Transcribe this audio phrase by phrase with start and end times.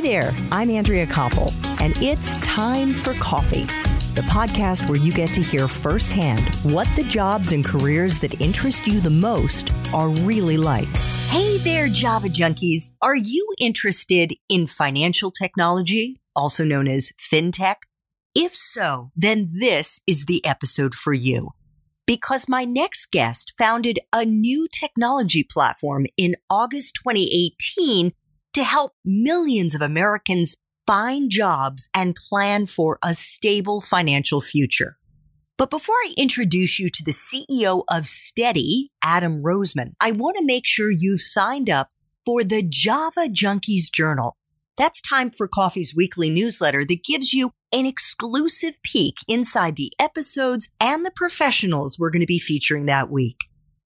[0.00, 3.64] Hi there, I'm Andrea Koppel, and it's time for coffee,
[4.14, 8.86] the podcast where you get to hear firsthand what the jobs and careers that interest
[8.86, 10.88] you the most are really like.
[11.28, 12.94] Hey there, Java junkies.
[13.02, 17.76] Are you interested in financial technology, also known as fintech?
[18.34, 21.50] If so, then this is the episode for you.
[22.06, 28.14] Because my next guest founded a new technology platform in August 2018
[28.54, 34.96] to help millions of Americans find jobs and plan for a stable financial future.
[35.56, 40.44] But before I introduce you to the CEO of Steady, Adam Roseman, I want to
[40.44, 41.88] make sure you've signed up
[42.24, 44.36] for the Java Junkies Journal.
[44.78, 50.70] That's time for Coffee's weekly newsletter that gives you an exclusive peek inside the episodes
[50.80, 53.36] and the professionals we're going to be featuring that week.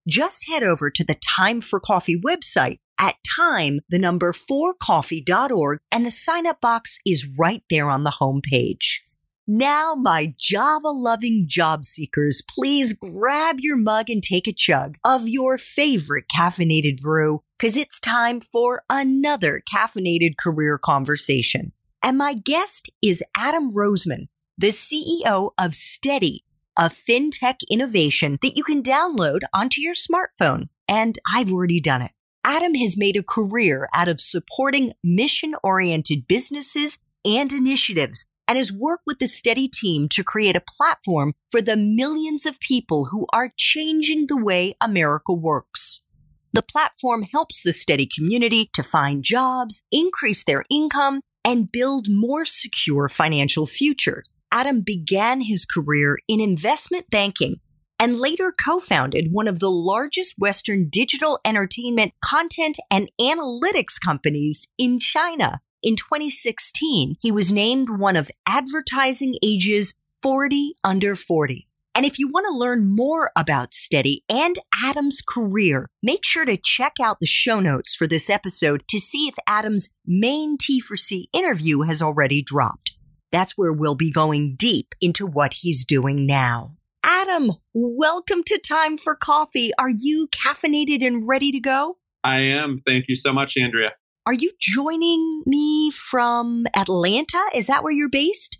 [0.07, 6.07] Just head over to the Time for Coffee website at time, the number 4coffee.org, and
[6.07, 9.01] the sign up box is right there on the homepage.
[9.47, 15.29] Now, my Java loving job seekers, please grab your mug and take a chug of
[15.29, 21.73] your favorite caffeinated brew because it's time for another caffeinated career conversation.
[22.03, 26.45] And my guest is Adam Roseman, the CEO of Steady,
[26.79, 30.69] a fintech innovation that you can download onto your smartphone.
[30.89, 32.13] And I've already done it.
[32.45, 38.71] Adam has made a career out of supporting mission oriented businesses and initiatives and has
[38.71, 43.27] worked with the Steady team to create a platform for the millions of people who
[43.33, 46.05] are changing the way America works.
[46.53, 52.45] The platform helps the Steady community to find jobs, increase their income, and build more
[52.45, 54.23] secure financial future.
[54.53, 57.57] Adam began his career in investment banking
[58.05, 64.99] and later co-founded one of the largest Western digital entertainment content and analytics companies in
[64.99, 65.63] China.
[65.83, 71.67] In 2016, he was named one of Advertising Age's 40 under 40.
[71.95, 76.59] And if you want to learn more about Steady and Adam's career, make sure to
[76.63, 81.81] check out the show notes for this episode to see if Adam's main T4C interview
[81.85, 82.99] has already dropped.
[83.33, 86.77] That's where we'll be going deep into what he's doing now.
[87.07, 89.73] Adam, welcome to Time for Coffee.
[89.79, 91.99] Are you caffeinated and ready to go?
[92.25, 92.79] I am.
[92.79, 93.91] Thank you so much, Andrea.
[94.25, 97.43] Are you joining me from Atlanta?
[97.55, 98.57] Is that where you're based?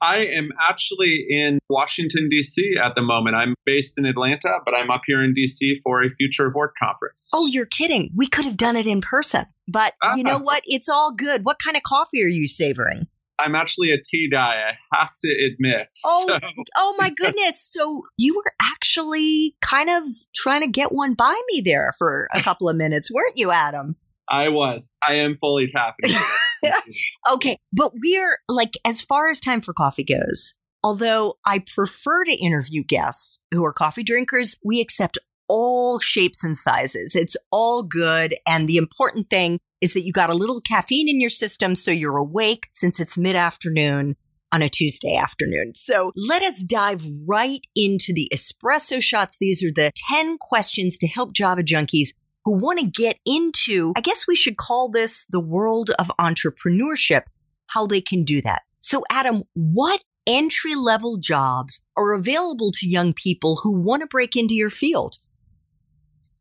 [0.00, 2.76] I am actually in Washington, D.C.
[2.80, 3.34] at the moment.
[3.34, 5.80] I'm based in Atlanta, but I'm up here in D.C.
[5.82, 7.32] for a Future of Work conference.
[7.34, 8.12] Oh, you're kidding.
[8.14, 9.46] We could have done it in person.
[9.66, 10.30] But you ah.
[10.30, 10.62] know what?
[10.66, 11.44] It's all good.
[11.44, 13.08] What kind of coffee are you savoring?
[13.38, 15.88] I'm actually a tea guy, I have to admit.
[16.04, 16.38] Oh, so.
[16.76, 17.64] oh my goodness.
[17.70, 20.04] So you were actually kind of
[20.34, 23.96] trying to get one by me there for a couple of minutes, weren't you, Adam?
[24.28, 24.88] I was.
[25.02, 26.22] I am fully caffeinated.
[27.32, 27.58] okay.
[27.72, 32.82] But we're like, as far as time for coffee goes, although I prefer to interview
[32.84, 37.14] guests who are coffee drinkers, we accept all shapes and sizes.
[37.14, 38.36] It's all good.
[38.46, 41.90] And the important thing is that you got a little caffeine in your system so
[41.90, 44.16] you're awake since it's mid afternoon
[44.52, 45.74] on a Tuesday afternoon.
[45.74, 49.38] So let us dive right into the espresso shots.
[49.38, 54.00] These are the 10 questions to help Java junkies who want to get into, I
[54.00, 57.24] guess we should call this the world of entrepreneurship,
[57.68, 58.62] how they can do that.
[58.80, 64.34] So Adam, what entry level jobs are available to young people who want to break
[64.34, 65.18] into your field?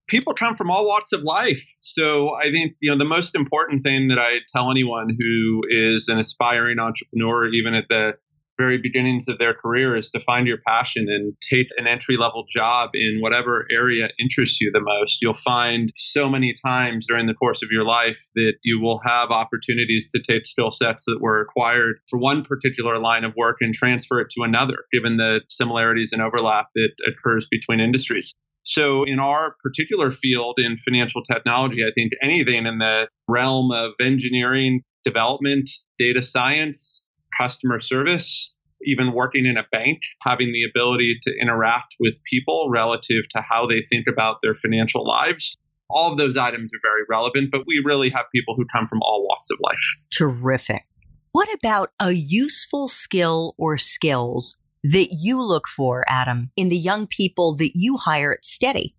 [0.08, 1.74] People come from all walks of life.
[1.80, 6.08] So I think, you know, the most important thing that I tell anyone who is
[6.08, 8.16] an aspiring entrepreneur, even at the
[8.58, 12.44] very beginnings of their career, is to find your passion and take an entry level
[12.50, 15.22] job in whatever area interests you the most.
[15.22, 19.30] You'll find so many times during the course of your life that you will have
[19.30, 23.76] opportunities to take skill sets that were acquired for one particular line of work and
[23.76, 28.34] transfer it to another, given the similarities and overlap that occurs between industries.
[28.68, 33.94] So, in our particular field in financial technology, I think anything in the realm of
[34.02, 37.08] engineering, development, data science,
[37.40, 38.54] customer service,
[38.84, 43.68] even working in a bank, having the ability to interact with people relative to how
[43.68, 45.58] they think about their financial lives.
[45.90, 49.00] All of those items are very relevant, but we really have people who come from
[49.02, 49.96] all walks of life.
[50.12, 50.84] Terrific.
[51.32, 54.58] What about a useful skill or skills
[54.92, 58.96] that you look for, Adam, in the young people that you hire at Steady?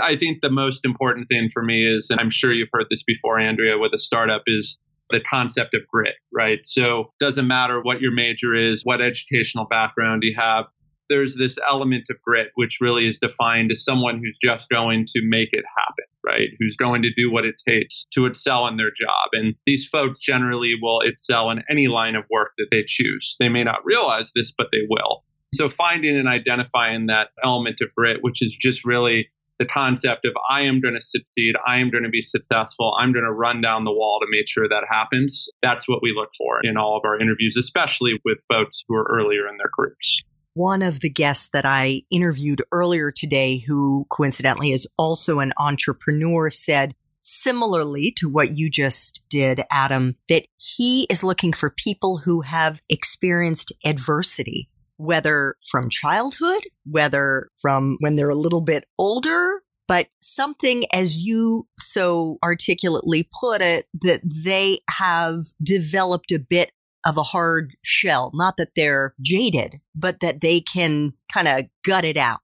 [0.00, 3.02] I think the most important thing for me is, and I'm sure you've heard this
[3.02, 4.78] before, Andrea, with a startup, is
[5.10, 6.60] the concept of grit, right?
[6.64, 10.66] So doesn't matter what your major is, what educational background you have.
[11.10, 15.20] There's this element of grit, which really is defined as someone who's just going to
[15.22, 16.48] make it happen, right?
[16.58, 19.28] Who's going to do what it takes to excel in their job.
[19.32, 23.36] And these folks generally will excel in any line of work that they choose.
[23.38, 25.24] They may not realize this, but they will.
[25.52, 29.28] So finding and identifying that element of grit, which is just really
[29.58, 33.12] the concept of I am going to succeed, I am going to be successful, I'm
[33.12, 35.48] going to run down the wall to make sure that happens.
[35.60, 39.06] That's what we look for in all of our interviews, especially with folks who are
[39.10, 40.22] earlier in their careers.
[40.54, 46.50] One of the guests that I interviewed earlier today, who coincidentally is also an entrepreneur,
[46.50, 52.40] said similarly to what you just did, Adam, that he is looking for people who
[52.40, 54.68] have experienced adversity
[55.00, 61.66] whether from childhood, whether from when they're a little bit older, but something, as you
[61.78, 66.70] so articulately put it, that they have developed a bit
[67.04, 68.30] of a hard shell.
[68.34, 72.40] Not that they're jaded, but that they can kind of gut it out.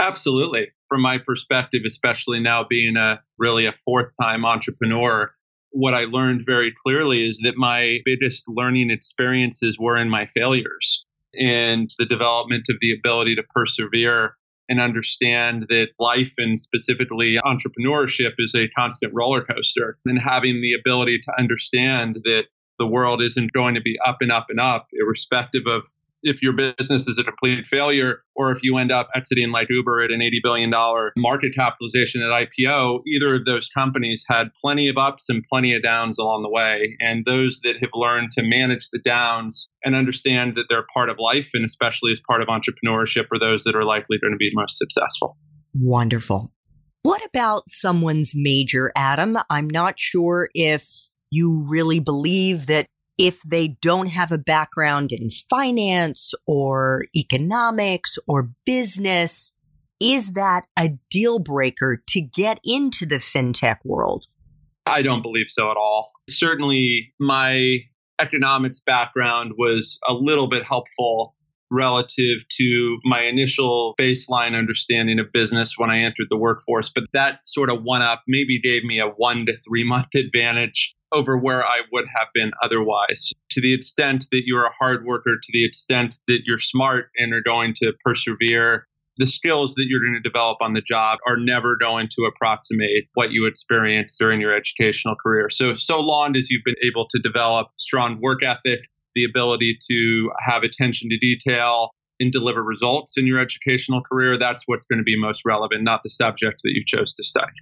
[0.00, 0.68] Absolutely.
[0.88, 5.32] From my perspective, especially now being a really a fourth time entrepreneur,
[5.70, 11.04] what I learned very clearly is that my biggest learning experiences were in my failures
[11.38, 14.36] and the development of the ability to persevere
[14.68, 20.74] and understand that life and specifically entrepreneurship is a constant roller coaster and having the
[20.78, 22.44] ability to understand that
[22.78, 25.82] the world isn't going to be up and up and up irrespective of
[26.24, 30.00] if your business is a complete failure or if you end up exiting like Uber
[30.00, 30.70] at an $80 billion
[31.16, 35.82] market capitalization at IPO, either of those companies had plenty of ups and plenty of
[35.82, 36.96] downs along the way.
[37.00, 41.16] And those that have learned to manage the downs and understand that they're part of
[41.18, 44.50] life and especially as part of entrepreneurship are those that are likely going to be
[44.54, 45.36] most successful.
[45.74, 46.52] Wonderful.
[47.02, 49.36] What about someone's major, Adam?
[49.50, 50.88] I'm not sure if
[51.34, 52.86] you really believe that
[53.18, 59.54] if they don't have a background in finance or economics or business,
[60.00, 64.26] is that a deal breaker to get into the fintech world?
[64.86, 66.12] I don't believe so at all.
[66.28, 67.78] Certainly, my
[68.20, 71.34] economics background was a little bit helpful
[71.70, 76.90] relative to my initial baseline understanding of business when I entered the workforce.
[76.90, 80.94] But that sort of one up maybe gave me a one to three month advantage
[81.14, 83.32] over where I would have been otherwise.
[83.50, 87.32] To the extent that you're a hard worker, to the extent that you're smart and
[87.32, 91.36] are going to persevere, the skills that you're going to develop on the job are
[91.36, 95.48] never going to approximate what you experienced during your educational career.
[95.50, 98.80] So, so long as you've been able to develop strong work ethic,
[99.14, 101.90] the ability to have attention to detail,
[102.20, 106.02] and deliver results in your educational career, that's what's going to be most relevant, not
[106.02, 107.52] the subject that you chose to study.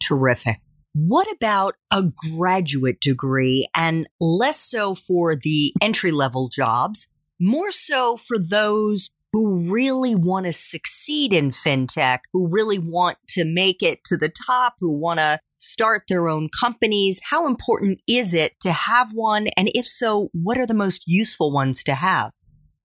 [0.00, 0.58] Terrific.
[0.94, 2.04] What about a
[2.36, 7.08] graduate degree and less so for the entry level jobs,
[7.40, 13.46] more so for those who really want to succeed in fintech, who really want to
[13.46, 17.22] make it to the top, who want to start their own companies?
[17.30, 19.46] How important is it to have one?
[19.56, 22.32] And if so, what are the most useful ones to have?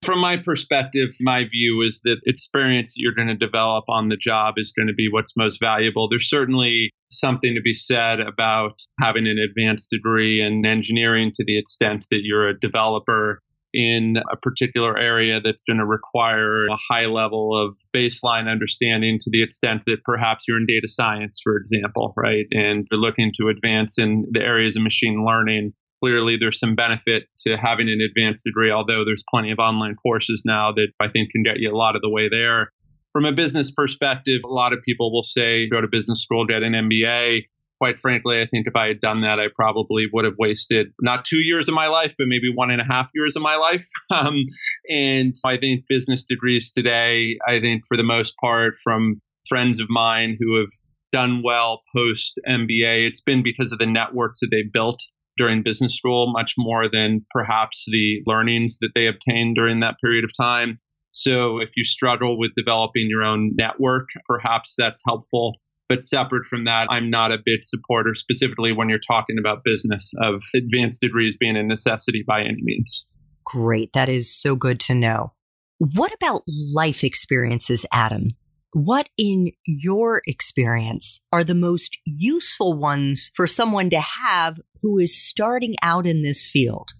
[0.07, 4.53] From my perspective, my view is that experience you're going to develop on the job
[4.55, 6.07] is going to be what's most valuable.
[6.07, 11.59] There's certainly something to be said about having an advanced degree in engineering to the
[11.59, 13.41] extent that you're a developer
[13.73, 19.29] in a particular area that's going to require a high level of baseline understanding to
[19.29, 22.45] the extent that perhaps you're in data science, for example, right?
[22.51, 25.73] And you're looking to advance in the areas of machine learning
[26.03, 30.43] clearly there's some benefit to having an advanced degree, although there's plenty of online courses
[30.45, 32.71] now that I think can get you a lot of the way there.
[33.13, 36.63] From a business perspective, a lot of people will say go to business school, get
[36.63, 37.45] an MBA.
[37.79, 41.25] Quite frankly, I think if I had done that, I probably would have wasted not
[41.25, 43.85] two years of my life, but maybe one and a half years of my life.
[44.11, 44.45] Um,
[44.89, 49.87] and I think business degrees today, I think for the most part, from friends of
[49.89, 50.69] mine who have
[51.11, 54.99] done well post MBA, it's been because of the networks that they built
[55.37, 60.23] during business school much more than perhaps the learnings that they obtained during that period
[60.23, 60.79] of time.
[61.11, 65.55] So if you struggle with developing your own network, perhaps that's helpful.
[65.89, 70.11] But separate from that, I'm not a big supporter, specifically when you're talking about business,
[70.21, 73.05] of advanced degrees being a necessity by any means.
[73.45, 73.93] Great.
[73.93, 75.31] That is so good to know.
[75.79, 76.41] What about
[76.73, 78.31] life experiences, Adam?
[78.73, 85.17] What, in your experience, are the most useful ones for someone to have who is
[85.17, 86.91] starting out in this field?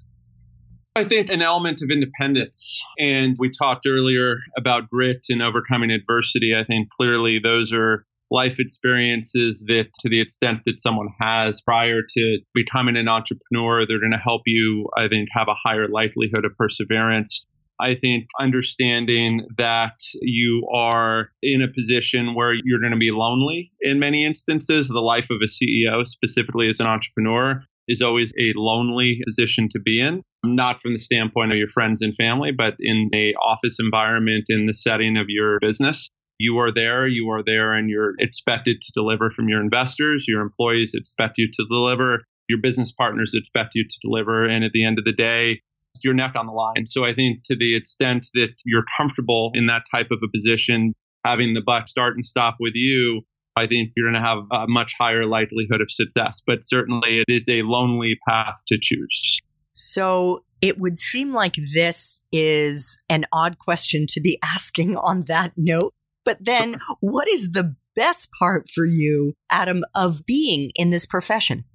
[0.96, 2.84] I think an element of independence.
[2.98, 6.54] And we talked earlier about grit and overcoming adversity.
[6.60, 12.02] I think clearly those are life experiences that, to the extent that someone has prior
[12.02, 16.46] to becoming an entrepreneur, they're going to help you, I think, have a higher likelihood
[16.46, 17.46] of perseverance.
[17.80, 23.72] I think understanding that you are in a position where you're going to be lonely
[23.82, 28.54] in many instances, the life of a CEO, specifically as an entrepreneur, is always a
[28.56, 30.24] lonely position to be in.
[30.44, 34.66] Not from the standpoint of your friends and family but in a office environment in
[34.66, 36.10] the setting of your business.
[36.40, 40.26] You are there you are there and you're expected to deliver from your investors.
[40.28, 42.24] Your employees expect you to deliver.
[42.48, 44.46] Your business partners expect you to deliver.
[44.46, 45.62] And at the end of the day
[46.04, 49.66] your neck on the line so i think to the extent that you're comfortable in
[49.66, 50.94] that type of a position
[51.26, 53.22] having the buck start and stop with you
[53.58, 56.44] I think you're going to have a much higher likelihood of success.
[56.46, 59.40] But certainly it is a lonely path to choose.
[59.74, 65.54] So it would seem like this is an odd question to be asking on that
[65.58, 65.94] note.
[66.24, 71.66] But then what is the best part for you, Adam, of being in this profession?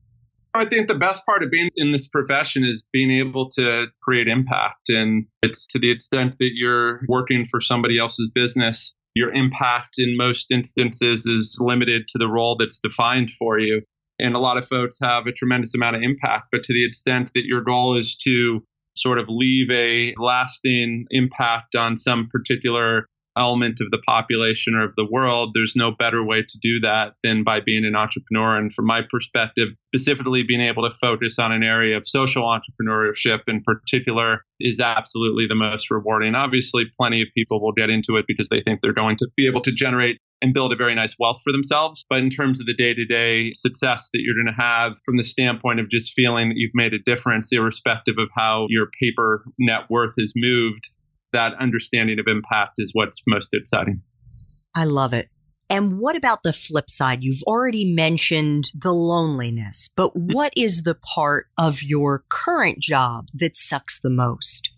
[0.55, 4.29] I think the best part of being in this profession is being able to create
[4.29, 4.91] impact.
[4.91, 10.17] And it's to the extent that you're working for somebody else's business, your impact in
[10.17, 13.83] most instances is limited to the role that's defined for you.
[14.19, 17.31] And a lot of folks have a tremendous amount of impact, but to the extent
[17.35, 18.63] that your goal is to
[18.95, 24.95] sort of leave a lasting impact on some particular element of the population or of
[24.97, 28.57] the world, there's no better way to do that than by being an entrepreneur.
[28.57, 33.41] And from my perspective, specifically being able to focus on an area of social entrepreneurship
[33.49, 36.35] in particular is absolutely the most rewarding.
[36.35, 39.47] Obviously, plenty of people will get into it because they think they're going to be
[39.47, 42.05] able to generate and build a very nice wealth for themselves.
[42.11, 45.17] But in terms of the day to day success that you're going to have from
[45.17, 49.45] the standpoint of just feeling that you've made a difference, irrespective of how your paper
[49.59, 50.91] net worth has moved,
[51.33, 54.03] that understanding of impact is what's most exciting.
[54.75, 55.29] I love it.
[55.69, 57.23] And what about the flip side?
[57.23, 60.33] You've already mentioned the loneliness, but mm-hmm.
[60.33, 64.69] what is the part of your current job that sucks the most?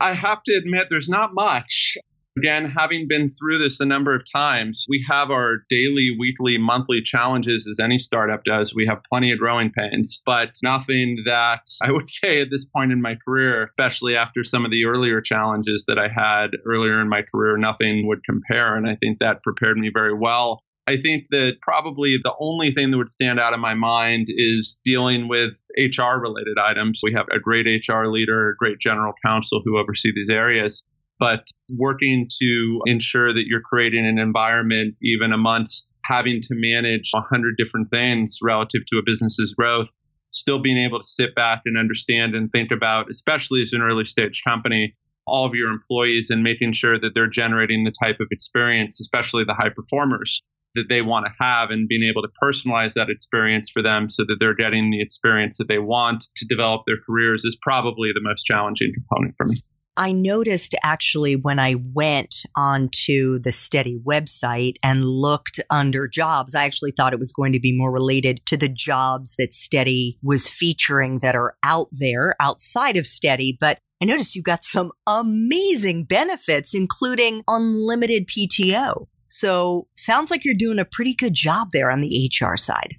[0.00, 1.98] I have to admit, there's not much.
[2.36, 7.00] Again, having been through this a number of times, we have our daily, weekly, monthly
[7.00, 8.74] challenges as any startup does.
[8.74, 12.90] We have plenty of growing pains, but nothing that I would say at this point
[12.90, 17.08] in my career, especially after some of the earlier challenges that I had earlier in
[17.08, 18.74] my career, nothing would compare.
[18.74, 20.60] And I think that prepared me very well.
[20.88, 24.78] I think that probably the only thing that would stand out in my mind is
[24.84, 27.00] dealing with HR related items.
[27.02, 30.82] We have a great HR leader, a great general counsel who oversee these areas
[31.18, 31.44] but
[31.76, 37.90] working to ensure that you're creating an environment, even amongst having to manage 100 different
[37.90, 39.88] things relative to a business's growth,
[40.32, 44.04] still being able to sit back and understand and think about, especially as an early
[44.04, 44.94] stage company,
[45.26, 49.44] all of your employees and making sure that they're generating the type of experience, especially
[49.44, 50.42] the high performers
[50.74, 54.24] that they want to have and being able to personalize that experience for them so
[54.24, 58.20] that they're getting the experience that they want to develop their careers is probably the
[58.20, 59.54] most challenging component for me.
[59.96, 66.64] I noticed actually when I went onto the Steady website and looked under jobs, I
[66.64, 70.50] actually thought it was going to be more related to the jobs that Steady was
[70.50, 73.56] featuring that are out there outside of Steady.
[73.60, 79.06] But I noticed you got some amazing benefits, including unlimited PTO.
[79.28, 82.96] So sounds like you're doing a pretty good job there on the HR side.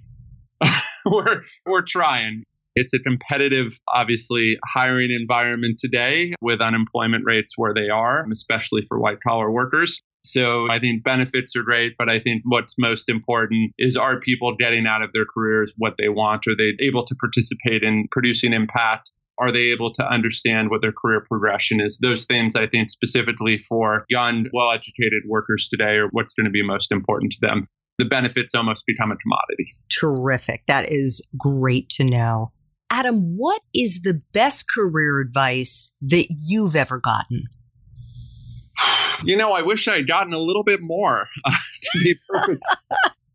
[1.04, 2.44] we're we're trying.
[2.76, 9.00] It's a competitive, obviously, hiring environment today with unemployment rates where they are, especially for
[9.00, 10.02] white collar workers.
[10.26, 14.56] So I think benefits are great, but I think what's most important is are people
[14.56, 16.46] getting out of their careers what they want?
[16.48, 19.10] Are they able to participate in producing impact?
[19.38, 21.98] Are they able to understand what their career progression is?
[22.02, 26.50] Those things I think specifically for young, well educated workers today are what's going to
[26.50, 27.68] be most important to them.
[27.98, 29.68] The benefits almost become a commodity.
[29.88, 30.66] Terrific.
[30.66, 32.52] That is great to know.
[32.90, 37.44] Adam, what is the best career advice that you've ever gotten?
[39.24, 42.62] You know, I wish I had gotten a little bit more, uh, to be perfect,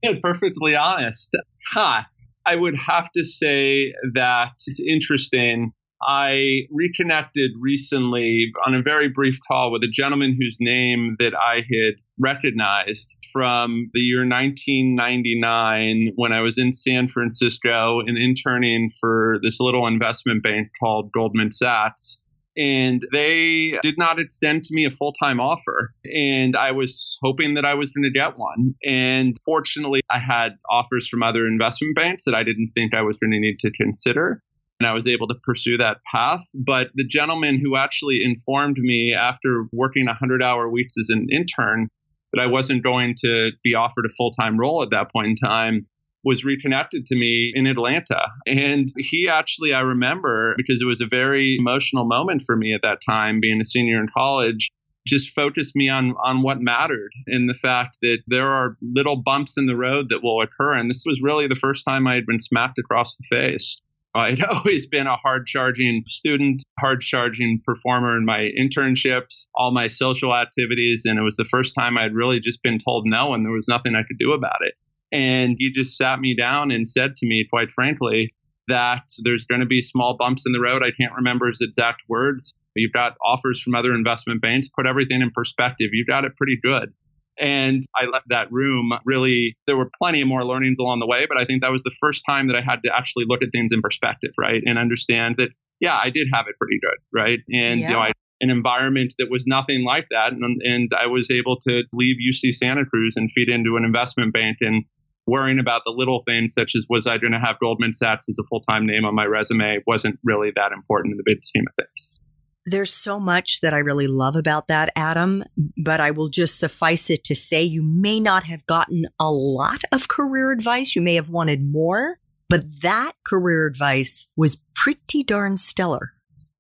[0.22, 1.36] perfectly honest.
[1.72, 2.04] Huh.
[2.46, 9.40] I would have to say that it's interesting I reconnected recently on a very brief
[9.48, 16.34] call with a gentleman whose name that I had recognized from the year 1999 when
[16.34, 22.24] I was in San Francisco and interning for this little investment bank called Goldman Sachs.
[22.58, 25.94] And they did not extend to me a full time offer.
[26.04, 28.76] And I was hoping that I was going to get one.
[28.86, 33.18] And fortunately, I had offers from other investment banks that I didn't think I was
[33.18, 34.44] going to need to consider
[34.82, 36.40] and I was able to pursue that path.
[36.56, 41.88] But the gentleman who actually informed me after working 100 hour weeks as an intern
[42.34, 45.36] that I wasn't going to be offered a full time role at that point in
[45.36, 45.86] time
[46.24, 48.26] was reconnected to me in Atlanta.
[48.48, 52.82] And he actually, I remember, because it was a very emotional moment for me at
[52.82, 54.72] that time, being a senior in college,
[55.06, 59.60] just focused me on on what mattered and the fact that there are little bumps
[59.60, 60.76] in the road that will occur.
[60.76, 63.80] And this was really the first time I had been smacked across the face.
[64.14, 69.88] I'd always been a hard charging student, hard charging performer in my internships, all my
[69.88, 71.04] social activities.
[71.06, 73.68] And it was the first time I'd really just been told no, and there was
[73.68, 74.74] nothing I could do about it.
[75.12, 78.34] And he just sat me down and said to me, quite frankly,
[78.68, 80.84] that there's going to be small bumps in the road.
[80.84, 82.54] I can't remember his exact words.
[82.76, 84.70] You've got offers from other investment banks.
[84.70, 85.90] Put everything in perspective.
[85.92, 86.94] You've got it pretty good.
[87.42, 91.26] And I left that room really, there were plenty of more learnings along the way,
[91.28, 93.50] but I think that was the first time that I had to actually look at
[93.52, 94.62] things in perspective, right?
[94.64, 97.40] And understand that, yeah, I did have it pretty good, right?
[97.52, 97.88] And, yeah.
[97.88, 100.34] you know, I, an environment that was nothing like that.
[100.34, 104.34] And, and I was able to leave UC Santa Cruz and feed into an investment
[104.34, 104.84] bank and
[105.28, 108.38] worrying about the little things such as was I going to have Goldman Sachs as
[108.40, 111.66] a full time name on my resume wasn't really that important in the big scheme
[111.68, 112.21] of things.
[112.66, 115.44] There's so much that I really love about that, Adam,
[115.84, 119.82] but I will just suffice it to say you may not have gotten a lot
[119.92, 120.96] of career advice.
[120.96, 122.18] You may have wanted more,
[122.50, 126.12] but that career advice was pretty darn stellar.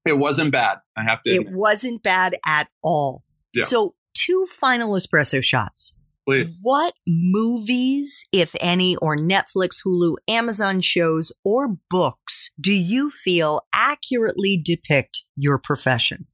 [0.06, 0.80] It wasn't bad.
[0.98, 1.32] I have to.
[1.32, 3.24] It wasn't bad at all.
[3.54, 3.66] Yeah.
[3.66, 5.96] So, two final espresso shots.
[6.28, 6.60] Please.
[6.62, 14.62] What movies, if any, or Netflix, Hulu, Amazon shows, or books do you feel accurately
[14.64, 16.28] depict your profession?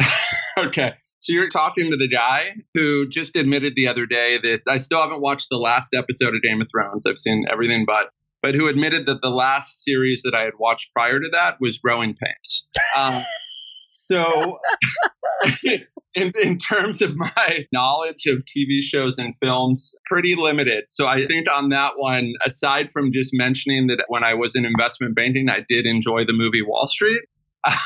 [0.58, 0.94] okay.
[1.20, 5.00] So you're talking to the guy who just admitted the other day that I still
[5.00, 7.04] haven't watched the last episode of Game of Thrones.
[7.06, 8.10] I've seen everything but,
[8.42, 11.78] but who admitted that the last series that I had watched prior to that was
[11.78, 12.68] Growing Pains.
[12.96, 13.22] Um,
[14.06, 14.58] so
[16.14, 20.84] in, in terms of my knowledge of TV shows and films, pretty limited.
[20.88, 24.64] So I think on that one, aside from just mentioning that when I was in
[24.64, 27.22] investment banking, I did enjoy the movie Wall Street.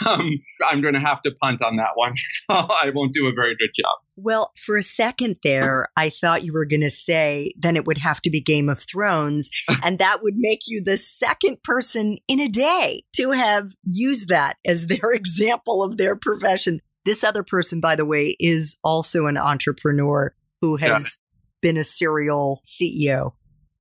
[0.06, 0.28] Um,
[0.68, 2.14] I'm going to have to punt on that one.
[2.50, 3.98] So I won't do a very good job.
[4.16, 7.98] Well, for a second there, I thought you were going to say then it would
[7.98, 9.50] have to be Game of Thrones.
[9.82, 14.56] and that would make you the second person in a day to have used that
[14.64, 16.80] as their example of their profession.
[17.04, 21.18] This other person, by the way, is also an entrepreneur who has
[21.62, 23.32] been a serial CEO.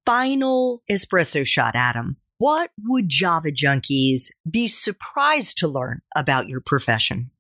[0.06, 2.18] Final espresso shot, Adam.
[2.40, 7.32] What would Java junkies be surprised to learn about your profession?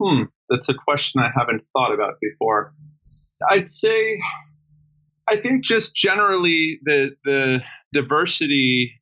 [0.00, 2.72] Hmm, that's a question I haven't thought about before.
[3.50, 4.20] I'd say,
[5.28, 8.92] I think just generally the the diversity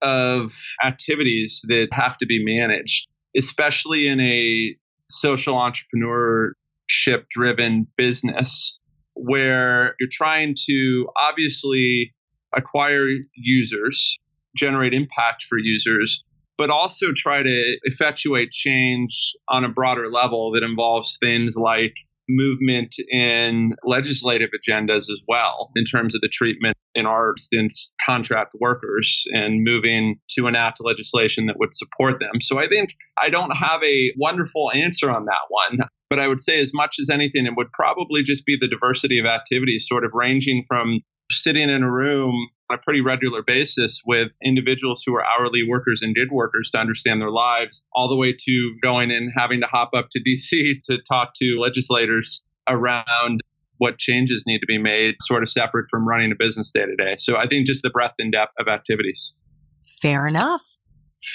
[0.00, 4.74] of activities that have to be managed, especially in a
[5.10, 8.78] social entrepreneurship driven business
[9.12, 12.14] where you're trying to obviously
[12.56, 14.18] acquire users,
[14.56, 16.24] generate impact for users,
[16.56, 21.94] but also try to effectuate change on a broader level that involves things like
[22.28, 28.54] movement in legislative agendas as well in terms of the treatment in our instance contract
[28.60, 32.40] workers and moving to enact legislation that would support them.
[32.40, 36.40] So i think i don't have a wonderful answer on that one but i would
[36.40, 40.04] say as much as anything it would probably just be the diversity of activities sort
[40.04, 45.14] of ranging from sitting in a room on a pretty regular basis with individuals who
[45.14, 49.10] are hourly workers and gig workers to understand their lives, all the way to going
[49.10, 53.40] and having to hop up to DC to talk to legislators around
[53.78, 56.96] what changes need to be made, sort of separate from running a business day to
[56.96, 57.16] day.
[57.18, 59.34] So I think just the breadth and depth of activities.
[60.00, 60.62] Fair enough.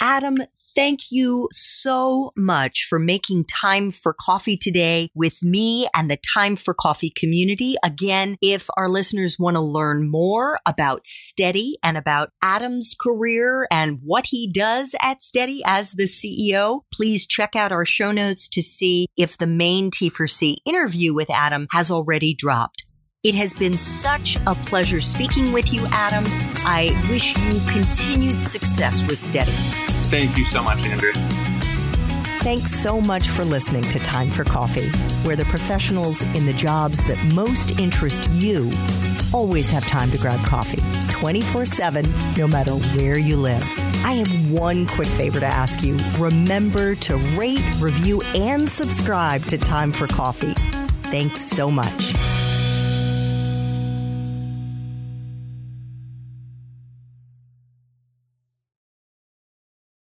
[0.01, 0.37] Adam,
[0.75, 6.55] thank you so much for making time for coffee today with me and the Time
[6.55, 7.75] for Coffee community.
[7.83, 13.99] Again, if our listeners want to learn more about Steady and about Adam's career and
[14.03, 18.61] what he does at Steady as the CEO, please check out our show notes to
[18.61, 22.85] see if the main T4C interview with Adam has already dropped.
[23.21, 26.23] It has been such a pleasure speaking with you, Adam.
[26.65, 29.51] I wish you continued success with Steady.
[30.07, 31.11] Thank you so much, Andrew.
[32.39, 34.87] Thanks so much for listening to Time for Coffee,
[35.27, 38.71] where the professionals in the jobs that most interest you
[39.33, 42.05] always have time to grab coffee 24 7,
[42.37, 43.63] no matter where you live.
[44.05, 45.97] I have one quick favor to ask you.
[46.17, 50.53] Remember to rate, review, and subscribe to Time for Coffee.
[51.11, 52.13] Thanks so much.